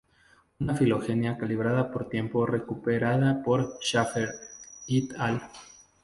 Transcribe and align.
Una 0.59 0.73
filogenia 0.73 1.37
calibrada 1.37 1.91
por 1.91 2.09
tiempo 2.09 2.47
recuperada 2.47 3.43
por 3.43 3.77
Shaffer 3.81 4.29
"et 4.87 5.13
al. 5.19 5.39